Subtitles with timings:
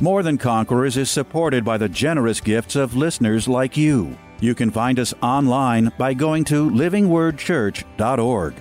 [0.00, 4.18] More Than Conquerors is supported by the generous gifts of listeners like you.
[4.40, 8.54] You can find us online by going to livingwordchurch.org.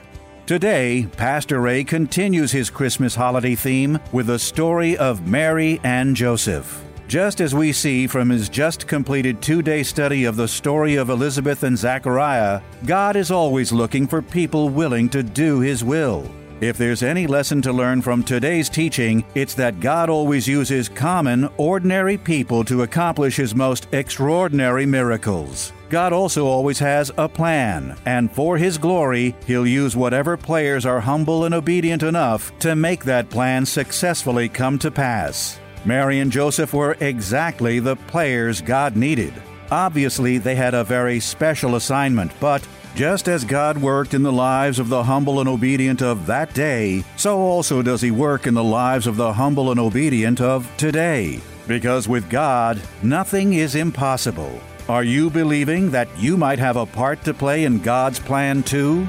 [0.46, 6.84] Today, Pastor Ray continues his Christmas holiday theme with the story of Mary and Joseph.
[7.08, 11.10] Just as we see from his just completed two day study of the story of
[11.10, 16.30] Elizabeth and Zachariah, God is always looking for people willing to do his will.
[16.64, 21.50] If there's any lesson to learn from today's teaching, it's that God always uses common,
[21.58, 25.74] ordinary people to accomplish his most extraordinary miracles.
[25.90, 31.02] God also always has a plan, and for his glory, he'll use whatever players are
[31.02, 35.60] humble and obedient enough to make that plan successfully come to pass.
[35.84, 39.34] Mary and Joseph were exactly the players God needed.
[39.70, 44.78] Obviously, they had a very special assignment, but just as God worked in the lives
[44.78, 48.64] of the humble and obedient of that day, so also does He work in the
[48.64, 51.40] lives of the humble and obedient of today.
[51.68, 54.60] Because with God, nothing is impossible.
[54.90, 59.08] Are you believing that you might have a part to play in God's plan too?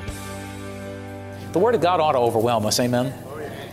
[1.53, 3.13] The Word of God ought to overwhelm us, amen?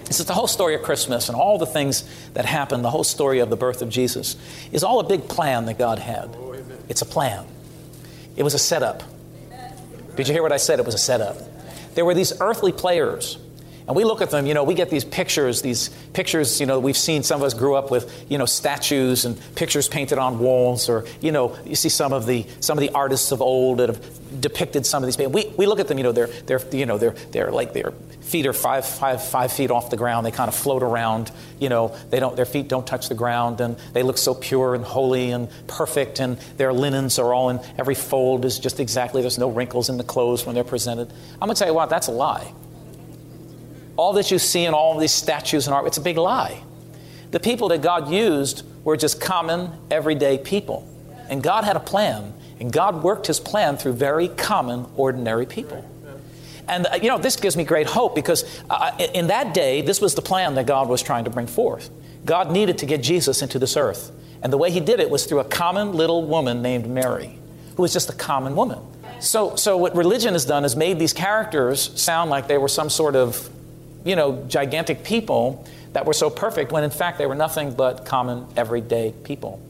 [0.06, 3.06] This is the whole story of Christmas and all the things that happened, the whole
[3.06, 4.36] story of the birth of Jesus,
[4.74, 6.36] is all a big plan that God had.
[6.90, 7.46] It's a plan.
[8.36, 9.04] It was a setup.
[10.16, 10.80] Did you hear what I said?
[10.80, 11.38] It was a setup.
[11.96, 13.38] There were these earthly players
[13.88, 16.80] and we look at them, you know, we get these pictures, these pictures, you know,
[16.80, 20.40] we've seen, some of us grew up with, you know, statues and pictures painted on
[20.40, 23.80] walls, or, you know, you see some of the, some of the artists of old
[23.80, 25.32] that have depicted some of these people.
[25.32, 27.92] We, we look at them, you know, they're, they're, you know, they're, they're like their
[28.22, 30.26] feet are five, five, five feet off the ground.
[30.26, 33.60] They kind of float around, you know, they don't, their feet don't touch the ground,
[33.60, 37.60] and they look so pure and holy and perfect, and their linens are all in,
[37.78, 41.12] every fold is just exactly, there's no wrinkles in the clothes when they're presented.
[41.34, 42.54] I'm going to tell you what, that's a lie
[44.02, 46.64] all that you see in all these statues and art, it's a big lie.
[47.30, 50.88] The people that God used were just common, everyday people.
[51.30, 55.88] And God had a plan, and God worked his plan through very common, ordinary people.
[56.68, 60.02] And, uh, you know, this gives me great hope because uh, in that day, this
[60.02, 61.92] was the plan that God was trying to bring forth.
[62.26, 64.12] God needed to get Jesus into this earth.
[64.42, 67.38] And the way he did it was through a common little woman named Mary,
[67.76, 68.80] who was just a common woman.
[69.20, 72.90] So, so what religion has done is made these characters sound like they were some
[72.90, 73.48] sort of
[74.04, 78.06] you know, gigantic people that were so perfect when in fact they were nothing but
[78.06, 79.62] common, everyday people.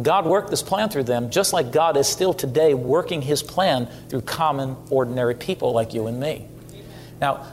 [0.00, 3.88] God worked this plan through them just like God is still today working his plan
[4.08, 6.46] through common, ordinary people like you and me.
[7.20, 7.46] Now,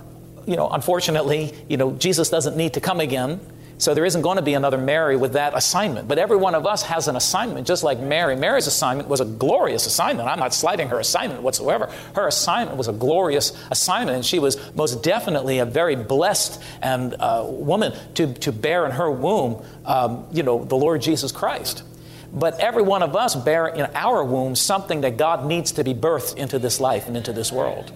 [0.45, 3.39] you know, unfortunately, you know, Jesus doesn't need to come again
[3.79, 6.07] so there isn't going to be another Mary with that assignment.
[6.07, 8.35] But every one of us has an assignment, just like Mary.
[8.35, 10.27] Mary's assignment was a glorious assignment.
[10.27, 11.91] I'm not slighting her assignment whatsoever.
[12.15, 17.13] Her assignment was a glorious assignment, and she was most definitely a very blessed and
[17.19, 21.83] uh, woman to, to bear in her womb, um, you know, the Lord Jesus Christ.
[22.33, 25.93] But every one of us bear in our womb something that God needs to be
[25.93, 27.91] birthed into this life and into this world.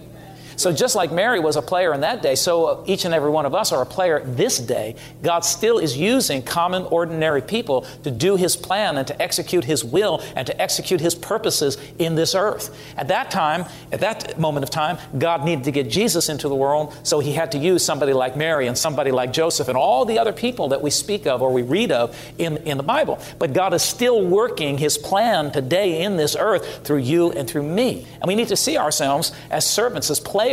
[0.62, 3.46] So, just like Mary was a player in that day, so each and every one
[3.46, 4.94] of us are a player this day.
[5.20, 9.84] God still is using common, ordinary people to do His plan and to execute His
[9.84, 12.78] will and to execute His purposes in this earth.
[12.96, 16.54] At that time, at that moment of time, God needed to get Jesus into the
[16.54, 20.04] world, so He had to use somebody like Mary and somebody like Joseph and all
[20.04, 23.18] the other people that we speak of or we read of in, in the Bible.
[23.40, 27.64] But God is still working His plan today in this earth through you and through
[27.64, 28.06] me.
[28.20, 30.51] And we need to see ourselves as servants, as players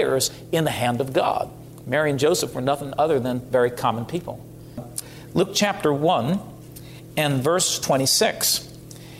[0.52, 1.50] in the hand of God.
[1.86, 4.46] Mary and Joseph were nothing other than very common people.
[5.34, 6.40] Luke chapter 1
[7.18, 8.68] and verse 26.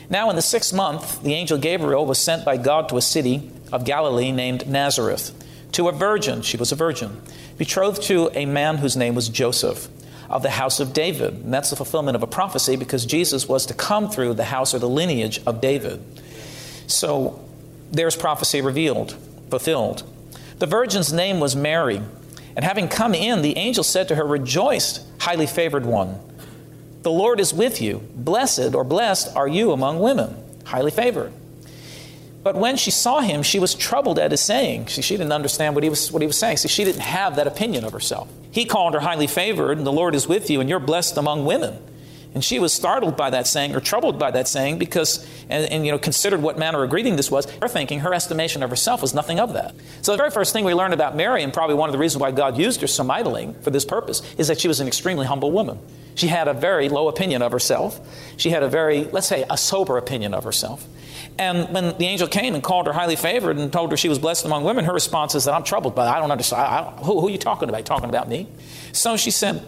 [0.08, 3.50] Now, in the sixth month, the angel Gabriel was sent by God to a city
[3.72, 5.32] of Galilee named Nazareth,
[5.72, 7.20] to a virgin, she was a virgin,
[7.58, 9.88] betrothed to a man whose name was Joseph,
[10.28, 11.34] of the house of David.
[11.34, 14.74] And that's the fulfillment of a prophecy because Jesus was to come through the house
[14.74, 16.02] or the lineage of David.
[16.86, 17.44] So
[17.90, 19.16] there's prophecy revealed,
[19.50, 20.02] fulfilled.
[20.60, 22.02] The virgin's name was Mary.
[22.54, 26.20] And having come in, the angel said to her, Rejoice, highly favored one.
[27.00, 28.06] The Lord is with you.
[28.14, 31.32] Blessed or blessed are you among women, highly favored.
[32.42, 34.86] But when she saw him, she was troubled at his saying.
[34.86, 36.58] She, she didn't understand what he, was, what he was saying.
[36.58, 38.30] See, she didn't have that opinion of herself.
[38.50, 41.46] He called her highly favored, and the Lord is with you, and you're blessed among
[41.46, 41.78] women.
[42.32, 45.84] And she was startled by that saying or troubled by that saying because, and, and,
[45.84, 47.50] you know, considered what manner of greeting this was.
[47.60, 49.74] Her thinking, her estimation of herself was nothing of that.
[50.02, 52.20] So the very first thing we learn about Mary, and probably one of the reasons
[52.20, 55.26] why God used her so mightily for this purpose, is that she was an extremely
[55.26, 55.80] humble woman.
[56.14, 58.00] She had a very low opinion of herself.
[58.36, 60.86] She had a very, let's say, a sober opinion of herself.
[61.38, 64.18] And when the angel came and called her highly favored and told her she was
[64.18, 66.06] blessed among women, her response is that I'm troubled that.
[66.06, 66.62] I don't understand.
[66.62, 67.84] I don't, who, who are you talking about?
[67.86, 68.46] Talking about me?
[68.92, 69.64] So she said,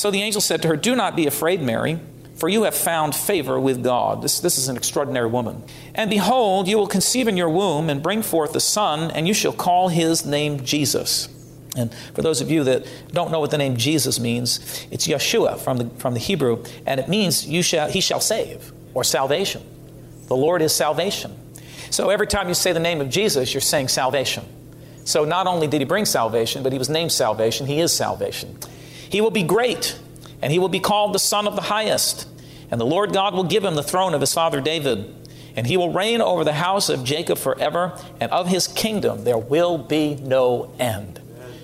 [0.00, 2.00] so the angel said to her, Do not be afraid, Mary,
[2.36, 4.22] for you have found favor with God.
[4.22, 5.62] This, this is an extraordinary woman.
[5.94, 9.34] And behold, you will conceive in your womb and bring forth a son, and you
[9.34, 11.28] shall call his name Jesus.
[11.76, 15.58] And for those of you that don't know what the name Jesus means, it's Yeshua
[15.58, 19.62] from the, from the Hebrew, and it means you shall, he shall save, or salvation.
[20.28, 21.36] The Lord is salvation.
[21.90, 24.46] So every time you say the name of Jesus, you're saying salvation.
[25.04, 28.56] So not only did he bring salvation, but he was named salvation, he is salvation.
[29.10, 29.98] He will be great,
[30.40, 32.26] and he will be called the Son of the Highest.
[32.70, 35.14] And the Lord God will give him the throne of his father David.
[35.56, 39.36] And he will reign over the house of Jacob forever, and of his kingdom there
[39.36, 41.20] will be no end.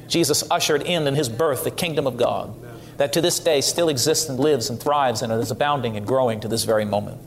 [0.08, 2.54] Jesus ushered in in his birth the kingdom of God
[2.96, 6.40] that to this day still exists and lives and thrives and is abounding and growing
[6.40, 7.20] to this very moment.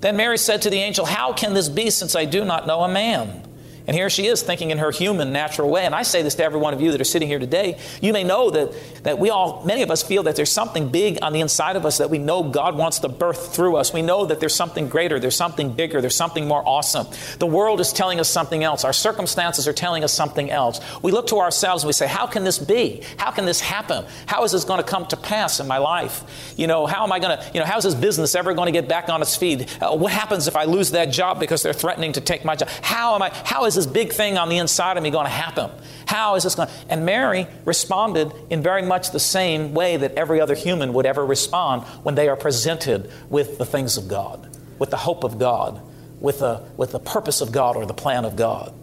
[0.00, 2.82] Then Mary said to the angel, How can this be since I do not know
[2.82, 3.42] a man?
[3.88, 5.86] And here she is thinking in her human, natural way.
[5.86, 7.78] And I say this to every one of you that are sitting here today.
[8.02, 8.74] You may know that,
[9.04, 11.86] that we all, many of us feel that there's something big on the inside of
[11.86, 13.94] us that we know God wants to birth through us.
[13.94, 17.06] We know that there's something greater, there's something bigger, there's something more awesome.
[17.38, 18.84] The world is telling us something else.
[18.84, 20.82] Our circumstances are telling us something else.
[21.00, 23.02] We look to ourselves and we say, How can this be?
[23.16, 24.04] How can this happen?
[24.26, 26.52] How is this going to come to pass in my life?
[26.58, 28.72] You know, how am I going to, you know, how's this business ever going to
[28.72, 29.82] get back on its feet?
[29.82, 32.68] Uh, what happens if I lose that job because they're threatening to take my job?
[32.82, 35.30] How am I, how is this big thing on the inside of me going to
[35.30, 35.70] happen?
[36.06, 36.74] How is this going to?
[36.88, 41.24] And Mary responded in very much the same way that every other human would ever
[41.24, 44.48] respond when they are presented with the things of God,
[44.78, 45.80] with the hope of God,
[46.20, 48.74] with the, with the purpose of God or the plan of God.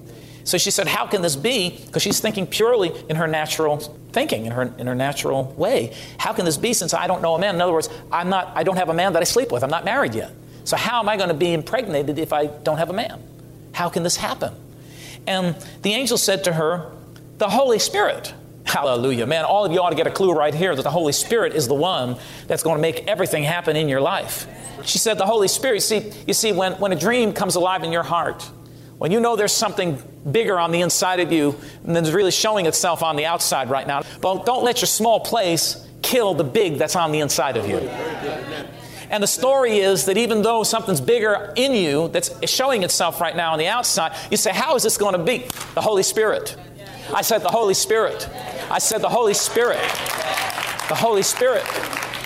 [0.45, 1.81] So she said, How can this be?
[1.85, 3.79] Because she's thinking purely in her natural
[4.15, 5.93] thinking, in her, in her natural way.
[6.17, 7.55] How can this be since I don't know a man?
[7.55, 9.63] In other words, I'm not, I don't have a man that I sleep with.
[9.63, 10.31] I'm not married yet.
[10.63, 13.21] So how am I going to be impregnated if I don't have a man?
[13.73, 14.53] How can this happen?
[15.27, 16.91] And the angel said to her,
[17.37, 18.33] The Holy Spirit.
[18.65, 19.27] Hallelujah.
[19.27, 21.53] Man, all of you ought to get a clue right here that the Holy Spirit
[21.53, 22.17] is the one
[22.47, 24.47] that's going to make everything happen in your life.
[24.83, 25.81] She said, The Holy Spirit.
[25.81, 28.43] See, you see when, when a dream comes alive in your heart,
[28.97, 32.65] when you know there's something bigger on the inside of you than is really showing
[32.65, 36.77] itself on the outside right now, but don't let your small place kill the big
[36.77, 37.77] that's on the inside of you.
[39.09, 43.35] And the story is that even though something's bigger in you that's showing itself right
[43.35, 45.45] now on the outside, you say, How is this going to be?
[45.73, 46.55] The Holy Spirit.
[47.13, 48.29] I said, The Holy Spirit.
[48.69, 49.79] I said, The Holy Spirit.
[50.89, 51.65] The Holy Spirit.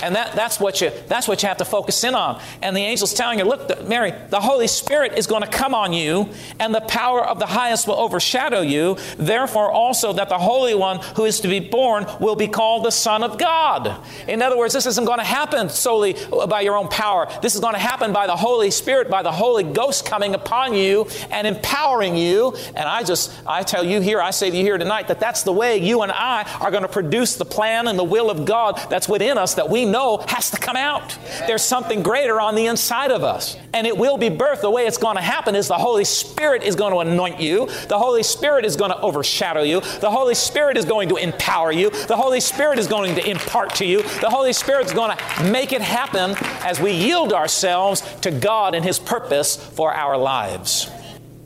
[0.01, 2.41] And that, that's, what you, that's what you have to focus in on.
[2.61, 5.93] And the angel's telling her, Look, Mary, the Holy Spirit is going to come on
[5.93, 6.29] you,
[6.59, 8.97] and the power of the highest will overshadow you.
[9.17, 12.91] Therefore, also, that the Holy One who is to be born will be called the
[12.91, 13.99] Son of God.
[14.27, 16.15] In other words, this isn't going to happen solely
[16.47, 17.27] by your own power.
[17.41, 20.73] This is going to happen by the Holy Spirit, by the Holy Ghost coming upon
[20.73, 22.55] you and empowering you.
[22.75, 25.43] And I just, I tell you here, I say to you here tonight that that's
[25.43, 28.45] the way you and I are going to produce the plan and the will of
[28.45, 31.17] God that's within us that we know has to come out.
[31.47, 33.57] There's something greater on the inside of us.
[33.73, 34.61] And it will be birthed.
[34.61, 37.67] The way it's going to happen is the Holy Spirit is going to anoint you.
[37.87, 39.81] The Holy Spirit is going to overshadow you.
[39.81, 41.89] The Holy Spirit is going to empower you.
[41.89, 44.01] The Holy Spirit is going to impart to you.
[44.01, 48.75] The Holy Spirit is going to make it happen as we yield ourselves to God
[48.75, 50.89] and His purpose for our lives.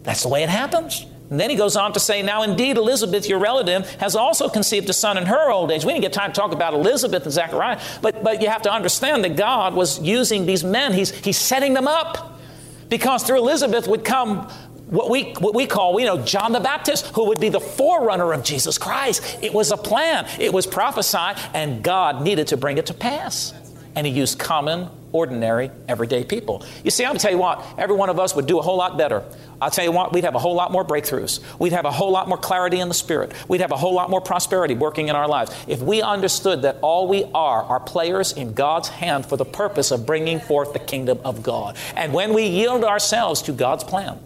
[0.03, 1.05] That's the way it happens.
[1.33, 4.87] And then he goes on to say, Now indeed, Elizabeth, your relative, has also conceived
[4.87, 5.83] a son in her old age.
[5.83, 8.71] We didn't get time to talk about Elizabeth and Zechariah, but, but you have to
[8.71, 12.39] understand that God was using these men, he's, he's setting them up.
[12.87, 14.47] Because through Elizabeth would come
[14.91, 18.31] what we, what we call, you know, John the Baptist, who would be the forerunner
[18.31, 19.39] of Jesus Christ.
[19.41, 23.55] It was a plan, it was prophesied, and God needed to bring it to pass.
[23.95, 26.65] And he used common, ordinary, everyday people.
[26.83, 28.97] You see, I'm tell you what, every one of us would do a whole lot
[28.97, 29.23] better
[29.63, 31.39] I'll tell you what, we'd have a whole lot more breakthroughs.
[31.57, 33.31] We'd have a whole lot more clarity in the Spirit.
[33.47, 36.79] We'd have a whole lot more prosperity working in our lives if we understood that
[36.81, 40.79] all we are are players in God's hand for the purpose of bringing forth the
[40.79, 41.77] kingdom of God.
[41.95, 44.19] And when we yield ourselves to God's plan,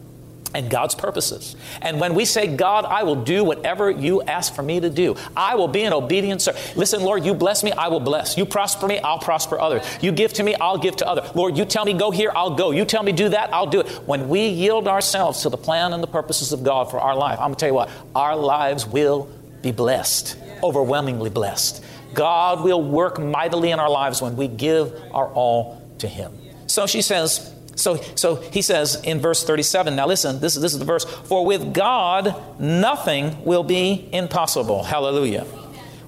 [0.54, 1.56] and God's purposes.
[1.82, 5.16] And when we say, God, I will do whatever you ask for me to do,
[5.36, 6.78] I will be an obedient servant.
[6.78, 8.38] Listen, Lord, you bless me, I will bless.
[8.38, 9.84] You prosper me, I'll prosper others.
[10.02, 11.36] You give to me, I'll give to others.
[11.36, 12.72] Lord, you tell me go here, I'll go.
[12.72, 13.88] You tell me do that, I'll do it.
[14.06, 17.40] When we yield ourselves to the plan and the purposes of God for our life,
[17.40, 19.30] I'm going to tell you what, our lives will
[19.62, 21.84] be blessed, overwhelmingly blessed
[22.18, 26.34] God will work mightily in our lives when we give our all to Him.
[26.66, 30.74] So she says, so, so he says in verse 37, now listen, this is, this
[30.74, 34.84] is the verse, for with God nothing will be impossible.
[34.84, 35.46] Hallelujah.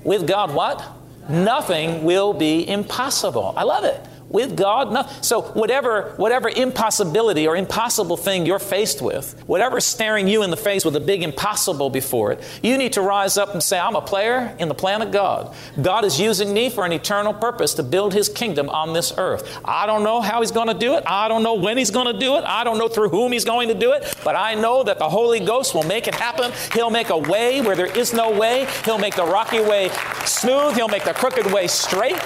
[0.04, 0.84] With God, what?
[1.30, 3.54] Nothing will be impossible.
[3.56, 4.92] I love it with God?
[4.92, 5.08] No.
[5.22, 10.58] So whatever whatever impossibility or impossible thing you're faced with, whatever's staring you in the
[10.58, 13.96] face with a big impossible before it, you need to rise up and say, I'm
[13.96, 15.54] a player in the plan of God.
[15.82, 19.60] God is using me for an eternal purpose to build his kingdom on this earth.
[19.66, 21.04] I don't know how he's going to do it.
[21.06, 22.44] I don't know when he's going to do it.
[22.44, 25.10] I don't know through whom he's going to do it, but I know that the
[25.10, 26.52] Holy Ghost will make it happen.
[26.74, 28.68] He'll make a way where there is no way.
[28.86, 29.90] He'll make the rocky way
[30.26, 30.76] smooth.
[30.76, 32.20] He'll make the crooked way straight.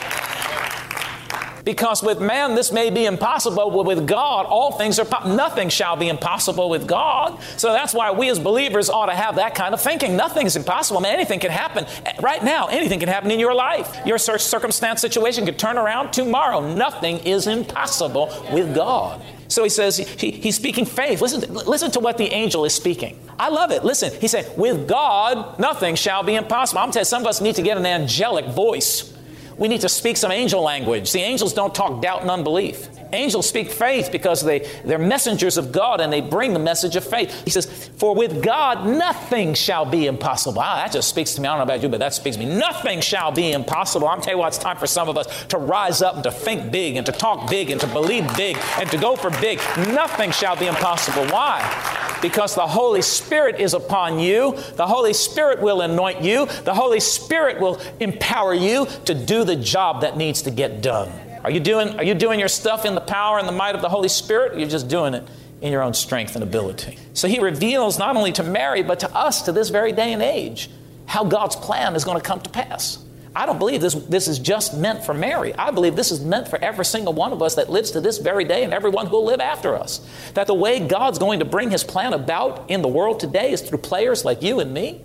[1.63, 5.69] Because with man this may be impossible, but with God all things are po- nothing
[5.69, 7.39] shall be impossible with God.
[7.57, 10.17] So that's why we as believers ought to have that kind of thinking.
[10.17, 10.99] Nothing's impossible.
[10.99, 11.85] Man, anything can happen
[12.21, 12.67] right now.
[12.67, 13.97] Anything can happen in your life.
[14.05, 16.59] Your circumstance situation could turn around tomorrow.
[16.73, 19.21] Nothing is impossible with God.
[19.47, 21.21] So he says he, he's speaking faith.
[21.21, 23.19] Listen to, listen to what the angel is speaking.
[23.39, 23.85] I love it.
[23.85, 26.81] Listen, he said, with God, nothing shall be impossible.
[26.81, 29.12] I'm telling you, some of us need to get an angelic voice.
[29.57, 31.11] We need to speak some angel language.
[31.11, 32.89] The angels don't talk doubt and unbelief.
[33.13, 37.03] Angels speak faith because they, they're messengers of God and they bring the message of
[37.03, 37.43] faith.
[37.43, 40.59] He says, For with God nothing shall be impossible.
[40.59, 41.47] Ah, that just speaks to me.
[41.47, 42.55] I don't know about you, but that speaks to me.
[42.55, 44.07] Nothing shall be impossible.
[44.07, 46.31] I'm telling you what, it's time for some of us to rise up and to
[46.31, 49.59] think big and to talk big and to believe big and to go for big.
[49.77, 51.25] Nothing shall be impossible.
[51.27, 52.02] Why?
[52.23, 54.57] Because the Holy Spirit is upon you.
[54.75, 56.47] The Holy Spirit will anoint you.
[56.63, 61.11] The Holy Spirit will empower you to do the job that needs to get done.
[61.43, 63.81] Are you doing, are you doing your stuff in the power and the might of
[63.81, 64.57] the Holy Spirit?
[64.57, 65.27] you're just doing it
[65.61, 66.97] in your own strength and ability.
[67.13, 70.21] So he reveals not only to Mary, but to us to this very day and
[70.21, 70.69] age
[71.05, 73.03] how God's plan is going to come to pass.
[73.35, 75.53] I don't believe this, this is just meant for Mary.
[75.55, 78.19] I believe this is meant for every single one of us that lives to this
[78.19, 80.07] very day and everyone who will live after us.
[80.35, 83.61] That the way God's going to bring his plan about in the world today is
[83.61, 85.01] through players like you and me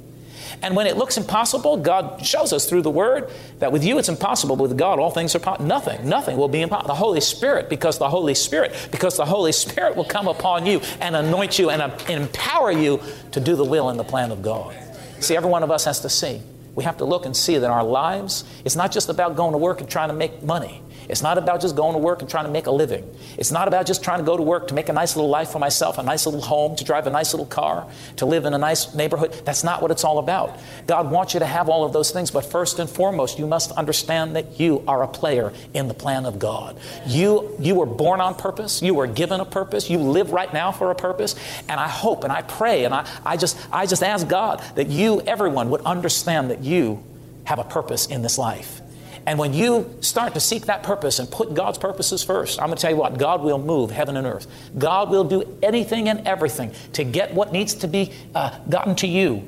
[0.62, 4.08] and when it looks impossible, God shows us through the Word that with you it's
[4.08, 5.66] impossible, but with God all things are possible.
[5.66, 6.88] Nothing, nothing will be impossible.
[6.88, 10.80] The Holy Spirit, because the Holy Spirit, because the Holy Spirit will come upon you
[11.00, 13.00] and anoint you and, uh, empower you
[13.32, 14.76] to do the will and the plan of God.
[15.20, 16.40] See, every one of us has to see.
[16.78, 19.58] We have to look and see that our lives, it's not just about going to
[19.58, 20.80] work and trying to make money.
[21.08, 23.08] It's not about just going to work and trying to make a living.
[23.38, 25.50] It's not about just trying to go to work to make a nice little life
[25.50, 27.86] for myself, a nice little home, to drive a nice little car,
[28.16, 29.32] to live in a nice neighborhood.
[29.44, 30.58] That's not what it's all about.
[30.86, 33.72] God wants you to have all of those things, but first and foremost, you must
[33.72, 36.78] understand that you are a player in the plan of God.
[37.06, 40.72] You, you were born on purpose, you were given a purpose, you live right now
[40.72, 41.34] for a purpose,
[41.68, 44.88] and I hope and I pray and I, I, just, I just ask God that
[44.88, 47.02] you, everyone, would understand that you
[47.44, 48.82] have a purpose in this life.
[49.28, 52.78] And when you start to seek that purpose and put God's purposes first, I'm going
[52.78, 54.46] to tell you what, God will move heaven and earth.
[54.78, 59.06] God will do anything and everything to get what needs to be uh, gotten to
[59.06, 59.46] you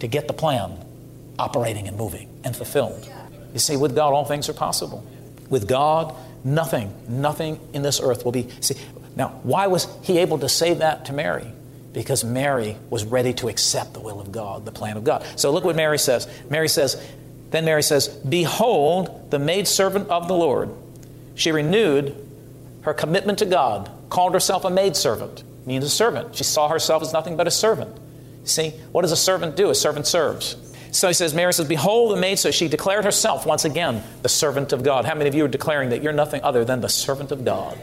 [0.00, 0.78] to get the plan
[1.38, 3.06] operating and moving and fulfilled.
[3.52, 5.06] You see, with God, all things are possible.
[5.50, 8.48] With God, nothing, nothing in this earth will be.
[8.62, 8.76] See,
[9.14, 11.52] now, why was he able to say that to Mary?
[11.92, 15.22] Because Mary was ready to accept the will of God, the plan of God.
[15.36, 16.26] So look what Mary says.
[16.48, 16.96] Mary says,
[17.50, 20.70] then Mary says, Behold, the maidservant of the Lord.
[21.34, 22.14] She renewed
[22.82, 26.34] her commitment to God, called herself a maidservant, means a servant.
[26.34, 27.96] She saw herself as nothing but a servant.
[28.44, 29.70] See, what does a servant do?
[29.70, 30.56] A servant serves.
[30.90, 32.38] So he says, Mary says, Behold the maid.
[32.38, 35.04] So she declared herself once again the servant of God.
[35.04, 37.78] How many of you are declaring that you're nothing other than the servant of God?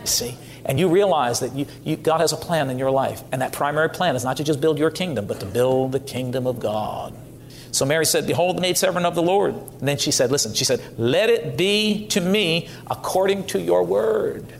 [0.00, 0.38] You see?
[0.64, 3.22] And you realize that you, you, God has a plan in your life.
[3.32, 6.00] And that primary plan is not to just build your kingdom, but to build the
[6.00, 7.14] kingdom of God.
[7.72, 9.54] So Mary said, Behold the maidservant of the Lord.
[9.54, 13.84] And then she said, Listen, she said, Let it be to me according to your
[13.84, 14.52] word.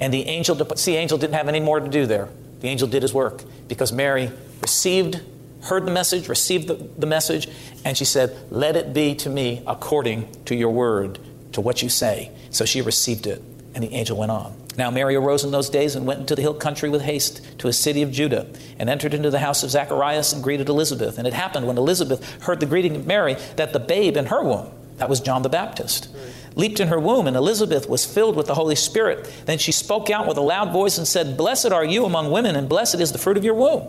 [0.00, 2.28] And the angel, see, angel didn't have any more to do there.
[2.60, 5.20] The angel did his work because Mary received,
[5.62, 7.48] heard the message, received the, the message,
[7.84, 11.18] and she said, Let it be to me according to your word,
[11.52, 12.30] to what you say.
[12.50, 13.42] So she received it,
[13.74, 14.61] and the angel went on.
[14.76, 17.68] Now Mary arose in those days and went into the hill country with haste to
[17.68, 18.46] a city of Judah,
[18.78, 21.18] and entered into the house of Zacharias and greeted Elizabeth.
[21.18, 24.42] And it happened when Elizabeth heard the greeting of Mary that the babe in her
[24.42, 26.08] womb, that was John the Baptist,
[26.54, 29.30] leaped in her womb, and Elizabeth was filled with the Holy Spirit.
[29.44, 32.56] Then she spoke out with a loud voice and said, Blessed are you among women,
[32.56, 33.88] and blessed is the fruit of your womb.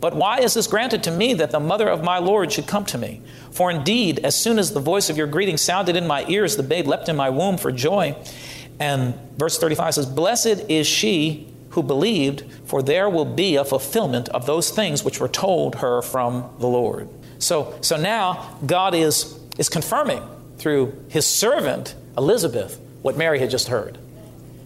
[0.00, 2.84] But why is this granted to me that the mother of my Lord should come
[2.86, 3.22] to me?
[3.50, 6.62] For indeed, as soon as the voice of your greeting sounded in my ears, the
[6.62, 8.14] babe leapt in my womb for joy.
[8.80, 14.28] And verse 35 says, Blessed is she who believed, for there will be a fulfillment
[14.30, 17.08] of those things which were told her from the Lord.
[17.38, 20.22] So, so now God is is confirming
[20.58, 23.98] through his servant, Elizabeth, what Mary had just heard.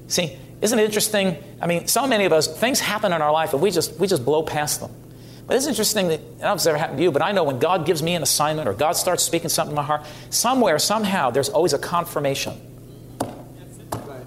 [0.09, 1.37] See, isn't it interesting?
[1.61, 4.07] I mean, so many of us, things happen in our life and we just, we
[4.07, 4.91] just blow past them.
[5.47, 7.33] But it's interesting that, I don't know if it's ever happened to you, but I
[7.33, 10.05] know when God gives me an assignment or God starts speaking something in my heart,
[10.31, 12.61] somewhere, somehow, there's always a confirmation.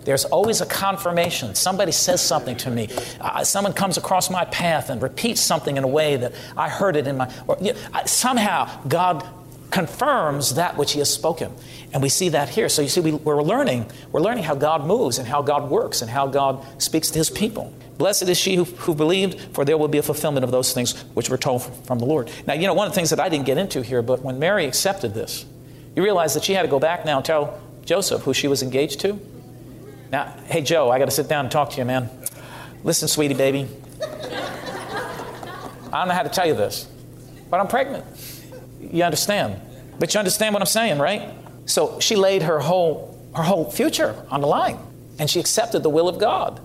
[0.04, 1.56] There's always a confirmation.
[1.56, 2.90] Somebody says something to me.
[3.20, 6.96] Uh, someone comes across my path and repeats something in a way that I heard
[6.96, 7.34] it in my.
[7.48, 9.26] Or, you know, somehow, God
[9.70, 11.54] confirms that which He has spoken.
[11.94, 12.70] And we see that here.
[12.70, 13.90] So you see, we, we're learning.
[14.12, 17.30] We're learning how God moves and how God works and how God speaks to His
[17.30, 17.74] people.
[17.98, 21.00] Blessed is she who, who believed, for there will be a fulfillment of those things
[21.14, 22.32] which were told from the Lord.
[22.48, 24.40] Now, you know, one of the things that I didn't get into here, but when
[24.40, 25.46] Mary accepted this,
[25.96, 28.64] you realize that she had to go back now and tell Joseph who she was
[28.64, 29.20] engaged to.
[30.12, 32.10] Now, hey, Joe, I got to sit down and talk to you, man.
[32.84, 33.68] Listen, sweetie baby.
[35.94, 36.88] I don't know how to tell you this,
[37.50, 38.06] but I'm pregnant.
[38.80, 39.62] You understand?
[40.00, 41.34] But you understand what I'm saying, right?
[41.66, 44.80] So she laid her whole, her whole future on the line,
[45.20, 46.60] and she accepted the will of God.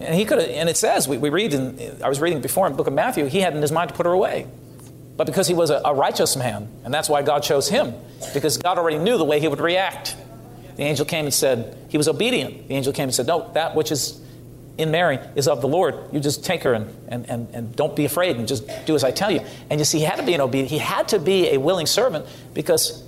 [0.00, 2.66] And he could have, and it says, we, we read in, I was reading before
[2.66, 4.46] in the book of Matthew, he had in his mind to put her away.
[5.16, 7.94] But because he was a, a righteous man, and that's why God chose him,
[8.34, 10.16] because God already knew the way he would react.
[10.76, 12.68] The angel came and said, he was obedient.
[12.68, 14.20] The angel came and said, No, that which is
[14.76, 15.94] in Mary is of the Lord.
[16.12, 19.04] You just take her and, and, and, and don't be afraid and just do as
[19.04, 19.40] I tell you.
[19.70, 21.86] And you see, he had to be an obedient, he had to be a willing
[21.86, 23.04] servant because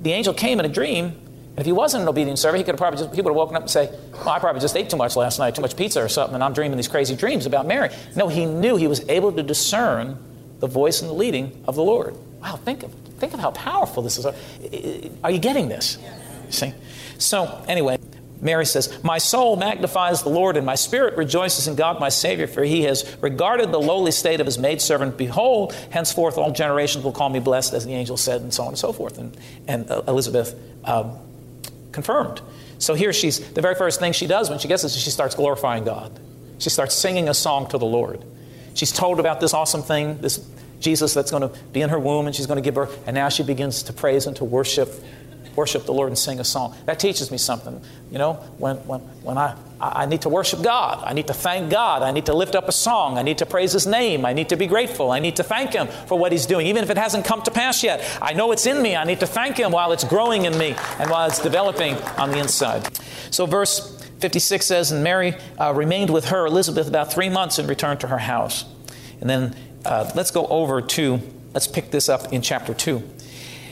[0.00, 1.14] the angel came in a dream
[1.56, 3.36] and if he wasn't an obedient servant, he could have probably just, he would have
[3.36, 5.74] woken up and say, well, I probably just ate too much last night, too much
[5.74, 7.88] pizza or something, and I'm dreaming these crazy dreams about Mary.
[8.14, 10.22] No, he knew he was able to discern
[10.60, 12.14] the voice and the leading of the Lord.
[12.42, 14.26] Wow, think of, think of how powerful this is.
[15.24, 15.96] Are you getting this?
[16.50, 16.72] See?
[17.18, 17.98] So, anyway,
[18.40, 22.46] Mary says, My soul magnifies the Lord, and my spirit rejoices in God my Savior,
[22.46, 25.16] for he has regarded the lowly state of his maidservant.
[25.16, 28.68] Behold, henceforth all generations will call me blessed, as the angel said, and so on
[28.68, 29.18] and so forth.
[29.18, 29.36] And,
[29.66, 31.18] and uh, Elizabeth um,
[31.92, 32.40] confirmed.
[32.78, 35.10] So here she's, the very first thing she does when she gets this is she
[35.10, 36.18] starts glorifying God.
[36.58, 38.22] She starts singing a song to the Lord.
[38.74, 40.46] She's told about this awesome thing, this
[40.78, 43.14] Jesus that's going to be in her womb and she's going to give birth, and
[43.14, 44.92] now she begins to praise and to worship
[45.56, 46.76] worship the Lord and sing a song.
[46.84, 47.80] That teaches me something.
[48.10, 51.70] You know, when, when, when I, I need to worship God, I need to thank
[51.70, 54.32] God, I need to lift up a song, I need to praise His name, I
[54.32, 56.90] need to be grateful, I need to thank Him for what He's doing, even if
[56.90, 58.02] it hasn't come to pass yet.
[58.22, 60.76] I know it's in me, I need to thank Him while it's growing in me
[60.98, 62.88] and while it's developing on the inside.
[63.30, 67.68] So, verse 56 says, And Mary uh, remained with her, Elizabeth, about three months and
[67.68, 68.64] returned to her house.
[69.20, 71.20] And then uh, let's go over to,
[71.54, 73.02] let's pick this up in chapter 2.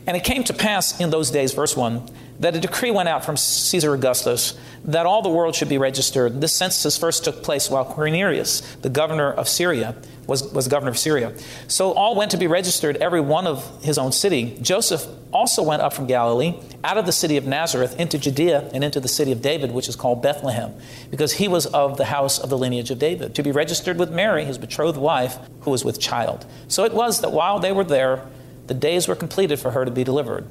[0.06, 2.08] And it came to pass in those days, verse 1,
[2.40, 6.40] that a decree went out from Caesar Augustus that all the world should be registered.
[6.40, 10.98] This census first took place while Quirinius, the governor of Syria, was, was governor of
[10.98, 11.32] Syria.
[11.68, 14.58] So all went to be registered, every one of his own city.
[14.60, 18.84] Joseph also went up from Galilee, out of the city of Nazareth, into Judea and
[18.84, 20.74] into the city of David, which is called Bethlehem,
[21.10, 24.10] because he was of the house of the lineage of David, to be registered with
[24.10, 26.44] Mary, his betrothed wife, who was with child.
[26.68, 28.26] So it was that while they were there,
[28.66, 30.46] the days were completed for her to be delivered.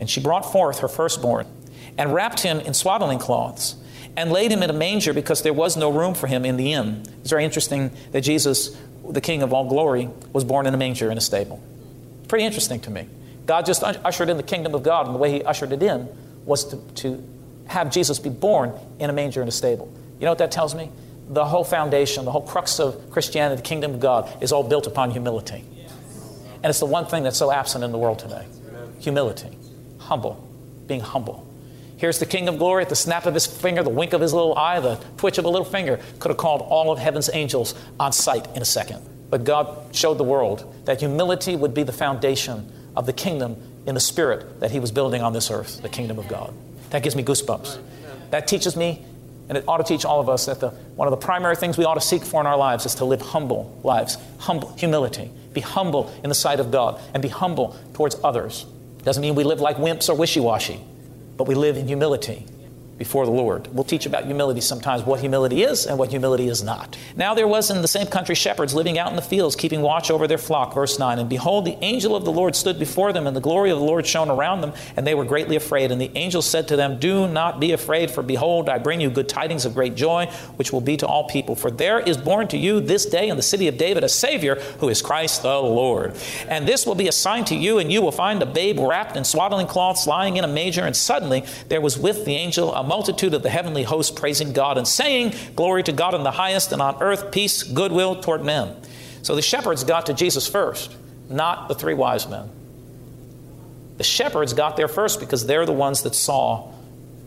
[0.00, 1.46] And she brought forth her firstborn,
[1.96, 3.76] and wrapped him in swaddling cloths,
[4.16, 6.72] and laid him in a manger because there was no room for him in the
[6.72, 7.04] inn.
[7.20, 8.76] It's very interesting that Jesus,
[9.08, 11.62] the King of all glory, was born in a manger in a stable.
[12.28, 13.08] Pretty interesting to me.
[13.46, 16.08] God just ushered in the kingdom of God, and the way He ushered it in
[16.44, 17.22] was to, to
[17.66, 19.92] have Jesus be born in a manger in a stable.
[20.18, 20.90] You know what that tells me?
[21.28, 24.86] The whole foundation, the whole crux of Christianity, the kingdom of God, is all built
[24.86, 25.64] upon humility.
[26.62, 28.46] And it's the one thing that's so absent in the world today
[29.00, 29.58] humility,
[29.98, 30.48] humble,
[30.86, 31.46] being humble.
[31.96, 34.32] Here's the King of Glory at the snap of his finger, the wink of his
[34.32, 37.74] little eye, the twitch of a little finger, could have called all of heaven's angels
[37.98, 39.02] on sight in a second.
[39.30, 43.94] But God showed the world that humility would be the foundation of the kingdom in
[43.94, 46.52] the spirit that he was building on this earth, the kingdom of God.
[46.90, 47.80] That gives me goosebumps.
[48.30, 49.04] That teaches me,
[49.48, 51.76] and it ought to teach all of us, that the, one of the primary things
[51.76, 55.30] we ought to seek for in our lives is to live humble lives, humble humility.
[55.52, 58.64] Be humble in the sight of God and be humble towards others.
[59.02, 60.80] Doesn't mean we live like wimps or wishy washy,
[61.36, 62.46] but we live in humility
[62.98, 63.68] before the Lord.
[63.72, 66.96] We'll teach about humility sometimes, what humility is and what humility is not.
[67.16, 70.10] Now there was in the same country shepherds living out in the fields, keeping watch
[70.10, 70.74] over their flock.
[70.74, 71.18] Verse 9.
[71.18, 73.84] And behold, the angel of the Lord stood before them, and the glory of the
[73.84, 75.90] Lord shone around them, and they were greatly afraid.
[75.90, 79.10] And the angel said to them, Do not be afraid, for behold, I bring you
[79.10, 80.26] good tidings of great joy,
[80.56, 81.56] which will be to all people.
[81.56, 84.56] For there is born to you this day in the city of David a Savior,
[84.78, 86.16] who is Christ the Lord.
[86.48, 89.16] And this will be a sign to you, and you will find a babe wrapped
[89.16, 90.84] in swaddling cloths, lying in a manger.
[90.84, 94.76] And suddenly there was with the angel a multitude of the heavenly host praising God
[94.76, 98.76] and saying, Glory to God in the highest, and on earth peace, goodwill toward men.
[99.22, 100.94] So the shepherds got to Jesus first,
[101.28, 102.50] not the three wise men.
[103.98, 106.72] The shepherds got there first because they're the ones that saw,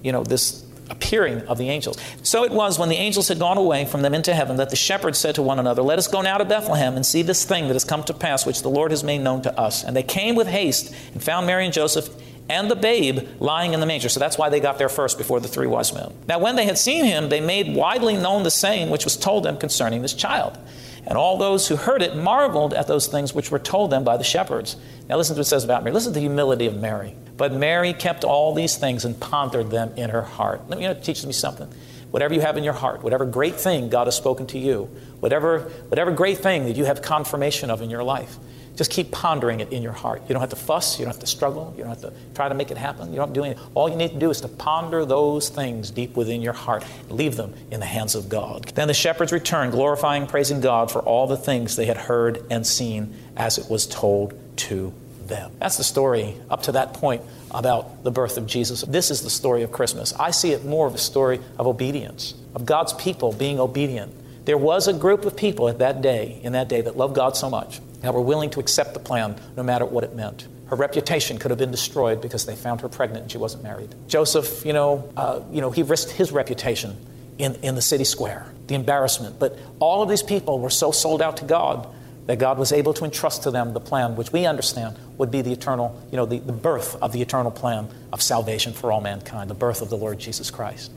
[0.04, 1.98] you know, this appearing of the angels.
[2.22, 4.76] So it was when the angels had gone away from them into heaven that the
[4.76, 7.68] shepherds said to one another, Let us go now to Bethlehem and see this thing
[7.68, 9.84] that has come to pass, which the Lord has made known to us.
[9.84, 12.10] And they came with haste and found Mary and Joseph
[12.50, 14.10] and the babe lying in the manger.
[14.10, 16.14] So that's why they got there first before the three wise men.
[16.28, 19.44] Now, when they had seen him, they made widely known the saying which was told
[19.44, 20.58] them concerning this child.
[21.08, 24.18] And all those who heard it marveled at those things which were told them by
[24.18, 24.76] the shepherds.
[25.08, 25.94] Now, listen to what it says about Mary.
[25.94, 27.16] Listen to the humility of Mary.
[27.38, 30.68] But Mary kept all these things and pondered them in her heart.
[30.68, 31.68] Let me you know, teach me something.
[32.12, 35.60] Whatever you have in your heart, whatever great thing God has spoken to you, whatever,
[35.90, 38.38] whatever great thing that you have confirmation of in your life,
[38.76, 40.22] just keep pondering it in your heart.
[40.28, 41.00] You don't have to fuss.
[41.00, 41.74] You don't have to struggle.
[41.78, 43.12] You don't have to try to make it happen.
[43.12, 43.64] You don't do anything.
[43.74, 46.84] All you need to do is to ponder those things deep within your heart.
[47.10, 48.66] And leave them in the hands of God.
[48.76, 52.68] Then the shepherds returned, glorifying, praising God for all the things they had heard and
[52.68, 54.94] seen as it was told to
[55.26, 55.52] them.
[55.60, 58.82] That's the story up to that point about the birth of Jesus.
[58.82, 60.14] This is the story of Christmas.
[60.14, 64.14] I see it more of a story of obedience, of God's people being obedient.
[64.46, 67.36] There was a group of people at that day, in that day, that loved God
[67.36, 70.48] so much that were willing to accept the plan no matter what it meant.
[70.68, 73.94] Her reputation could have been destroyed because they found her pregnant and she wasn't married.
[74.08, 76.98] Joseph, you know, uh, you know, he risked his reputation
[77.38, 79.40] in, in the city square, the embarrassment.
[79.40, 81.88] But all of these people were so sold out to God
[82.26, 85.42] that God was able to entrust to them the plan, which we understand would be
[85.42, 89.02] the eternal, you know, the, the birth of the eternal plan of salvation for all
[89.02, 90.92] mankind, the birth of the Lord Jesus Christ.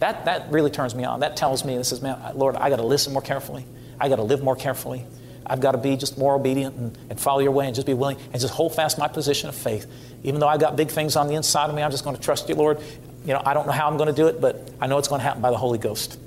[0.00, 1.20] That, that really turns me on.
[1.20, 3.64] That tells me, this is, man, Lord, I got to listen more carefully.
[4.00, 5.06] I got to live more carefully.
[5.52, 7.92] I've got to be just more obedient and, and, follow your way and just be
[7.92, 9.86] willing and just hold fast my position of faith.
[10.22, 12.22] Even though I've got big things on the inside of me, I'm just going to
[12.22, 12.80] trust you, Lord.
[13.26, 15.08] You know, I don't know how I'm going to do it, but I know it's
[15.08, 16.18] going to happen by the Holy Ghost.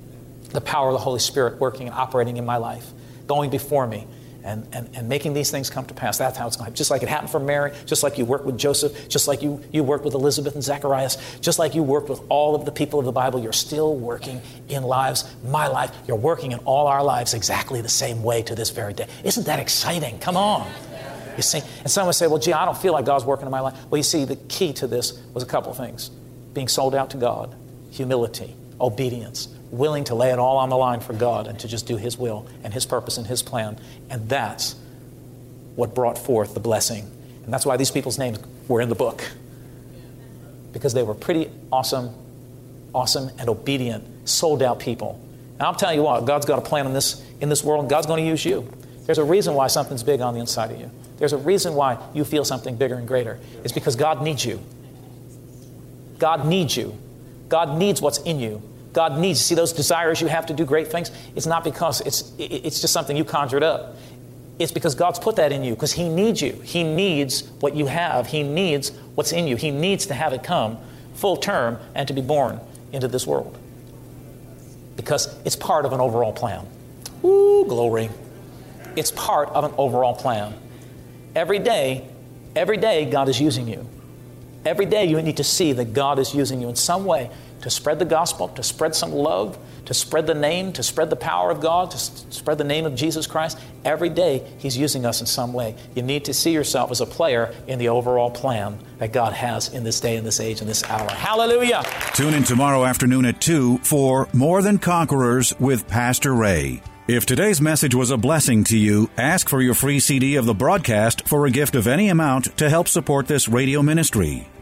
[0.51, 2.87] The power of the Holy Spirit working and operating in my life,
[3.25, 4.05] going before me
[4.45, 6.19] and, and, and making these things come to pass.
[6.19, 6.77] That's how it's going to happen.
[6.77, 9.61] Just like it happened for Mary, just like you worked with Joseph, just like you,
[9.71, 12.99] you worked with Elizabeth and Zacharias, just like you worked with all of the people
[12.99, 15.91] of the Bible, you're still working in lives, my life.
[16.07, 19.07] You're working in all our lives exactly the same way to this very day.
[19.23, 20.19] Isn't that exciting?
[20.19, 20.69] Come on.
[21.35, 21.61] You see?
[21.79, 23.75] And someone would say, well, gee, I don't feel like God's working in my life.
[23.89, 26.09] Well, you see, the key to this was a couple of things
[26.53, 27.53] being sold out to God,
[27.91, 31.87] humility, obedience, willing to lay it all on the line for God and to just
[31.87, 33.77] do His will and His purpose and His plan.
[34.09, 34.75] And that's
[35.75, 37.09] what brought forth the blessing.
[37.43, 39.23] And that's why these people's names were in the book.
[40.71, 42.13] Because they were pretty awesome,
[42.93, 45.21] awesome, and obedient, sold out people.
[45.53, 48.07] And I'm telling you what, God's got a plan in this, in this world, God's
[48.07, 48.69] going to use you.
[49.05, 50.91] There's a reason why something's big on the inside of you.
[51.17, 53.39] There's a reason why you feel something bigger and greater.
[53.63, 54.61] It's because God needs you.
[56.17, 56.97] God needs you.
[57.47, 58.61] God needs what's in you.
[58.95, 59.41] God needs.
[59.41, 61.11] See those desires you have to do great things?
[61.35, 63.97] It's not because it's, it's just something you conjured up.
[64.57, 66.53] It's because God's put that in you because He needs you.
[66.63, 68.27] He needs what you have.
[68.27, 69.57] He needs what's in you.
[69.57, 70.77] He needs to have it come
[71.13, 72.61] full term and to be born
[72.93, 73.57] into this world
[74.95, 76.65] because it's part of an overall plan.
[77.25, 78.09] Ooh, glory.
[78.95, 80.53] It's part of an overall plan.
[81.35, 82.07] Every day,
[82.55, 83.89] every day, God is using you.
[84.63, 87.29] Every day, you need to see that God is using you in some way
[87.65, 91.15] to spread the gospel, to spread some love, to spread the name, to spread the
[91.15, 93.57] power of God, to spread the name of Jesus Christ.
[93.83, 95.75] Every day, He's using us in some way.
[95.95, 99.73] You need to see yourself as a player in the overall plan that God has
[99.73, 101.09] in this day, in this age, in this hour.
[101.09, 101.83] Hallelujah.
[102.13, 106.83] Tune in tomorrow afternoon at 2 for More Than Conquerors with Pastor Ray.
[107.07, 110.53] If today's message was a blessing to you, ask for your free CD of the
[110.53, 114.47] broadcast for a gift of any amount to help support this radio ministry.